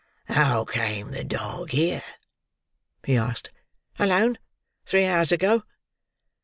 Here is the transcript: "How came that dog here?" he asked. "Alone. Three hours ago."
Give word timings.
"How 0.29 0.65
came 0.65 1.11
that 1.11 1.27
dog 1.27 1.69
here?" 1.69 2.01
he 3.05 3.15
asked. 3.17 3.51
"Alone. 3.99 4.39
Three 4.83 5.05
hours 5.05 5.31
ago." 5.31 5.61